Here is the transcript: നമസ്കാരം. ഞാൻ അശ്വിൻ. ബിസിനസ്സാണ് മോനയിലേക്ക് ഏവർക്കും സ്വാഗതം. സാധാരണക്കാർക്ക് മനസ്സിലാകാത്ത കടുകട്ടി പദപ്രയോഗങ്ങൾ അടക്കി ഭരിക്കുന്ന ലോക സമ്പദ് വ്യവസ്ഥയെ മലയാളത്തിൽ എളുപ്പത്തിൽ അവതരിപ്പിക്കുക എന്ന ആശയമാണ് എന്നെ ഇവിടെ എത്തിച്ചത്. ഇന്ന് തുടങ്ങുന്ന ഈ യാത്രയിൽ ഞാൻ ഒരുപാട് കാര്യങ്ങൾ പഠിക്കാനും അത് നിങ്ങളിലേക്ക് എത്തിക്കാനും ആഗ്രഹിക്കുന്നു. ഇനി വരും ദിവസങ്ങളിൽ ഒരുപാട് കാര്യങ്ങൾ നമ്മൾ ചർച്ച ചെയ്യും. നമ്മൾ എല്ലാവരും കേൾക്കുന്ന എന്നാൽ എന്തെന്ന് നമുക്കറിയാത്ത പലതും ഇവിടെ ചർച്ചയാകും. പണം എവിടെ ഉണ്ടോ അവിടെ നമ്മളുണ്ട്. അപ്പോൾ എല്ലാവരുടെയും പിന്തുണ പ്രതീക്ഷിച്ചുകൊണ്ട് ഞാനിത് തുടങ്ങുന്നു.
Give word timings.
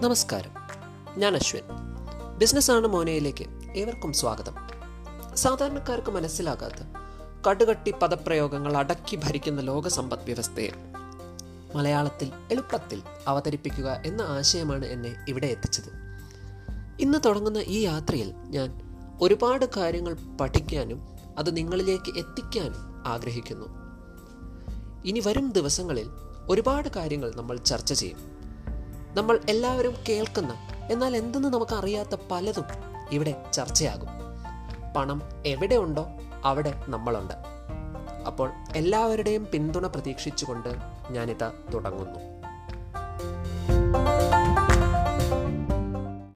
നമസ്കാരം. 0.00 0.50
ഞാൻ 1.18 1.34
അശ്വിൻ. 1.34 1.62
ബിസിനസ്സാണ് 2.38 2.86
മോനയിലേക്ക് 2.86 3.44
ഏവർക്കും 3.76 4.12
സ്വാഗതം. 4.12 4.54
സാധാരണക്കാർക്ക് 5.36 6.10
മനസ്സിലാകാത്ത 6.10 6.74
കടുകട്ടി 7.50 7.90
പദപ്രയോഗങ്ങൾ 7.90 8.76
അടക്കി 8.76 9.16
ഭരിക്കുന്ന 9.16 9.60
ലോക 9.60 9.88
സമ്പദ് 9.88 10.24
വ്യവസ്ഥയെ 10.24 10.70
മലയാളത്തിൽ 11.74 12.32
എളുപ്പത്തിൽ 12.50 13.02
അവതരിപ്പിക്കുക 13.28 14.02
എന്ന 14.06 14.22
ആശയമാണ് 14.22 14.86
എന്നെ 14.86 15.16
ഇവിടെ 15.28 15.46
എത്തിച്ചത്. 15.46 15.92
ഇന്ന് 17.00 17.18
തുടങ്ങുന്ന 17.26 17.58
ഈ 17.58 17.80
യാത്രയിൽ 17.80 18.32
ഞാൻ 18.32 18.80
ഒരുപാട് 19.20 19.66
കാര്യങ്ങൾ 19.76 20.16
പഠിക്കാനും 20.40 21.08
അത് 21.38 21.56
നിങ്ങളിലേക്ക് 21.56 22.18
എത്തിക്കാനും 22.18 23.06
ആഗ്രഹിക്കുന്നു. 23.06 23.66
ഇനി 25.04 25.20
വരും 25.26 25.52
ദിവസങ്ങളിൽ 25.52 26.10
ഒരുപാട് 26.48 26.88
കാര്യങ്ങൾ 26.88 27.32
നമ്മൾ 27.36 27.56
ചർച്ച 27.56 27.92
ചെയ്യും. 27.92 28.39
നമ്മൾ 29.14 29.40
എല്ലാവരും 29.48 29.94
കേൾക്കുന്ന 30.08 30.58
എന്നാൽ 30.90 31.16
എന്തെന്ന് 31.16 31.48
നമുക്കറിയാത്ത 31.48 32.16
പലതും 32.30 32.64
ഇവിടെ 33.12 33.44
ചർച്ചയാകും. 33.52 34.08
പണം 34.96 35.22
എവിടെ 35.46 35.76
ഉണ്ടോ 35.76 36.06
അവിടെ 36.44 36.74
നമ്മളുണ്ട്. 36.88 37.34
അപ്പോൾ 38.26 38.50
എല്ലാവരുടെയും 38.76 39.48
പിന്തുണ 39.52 39.86
പ്രതീക്ഷിച്ചുകൊണ്ട് 39.86 40.68
ഞാനിത് 41.10 41.52
തുടങ്ങുന്നു. 41.74 42.39